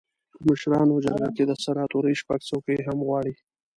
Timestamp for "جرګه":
1.05-1.29